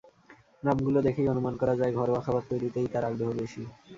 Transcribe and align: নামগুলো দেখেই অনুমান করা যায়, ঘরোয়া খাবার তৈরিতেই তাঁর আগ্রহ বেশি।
নামগুলো 0.63 0.99
দেখেই 1.07 1.27
অনুমান 1.27 1.53
করা 1.57 1.73
যায়, 1.75 1.93
ঘরোয়া 1.93 2.21
খাবার 2.21 2.43
তৈরিতেই 2.49 2.87
তাঁর 2.93 3.03
আগ্রহ 3.09 3.29
বেশি। 3.39 3.61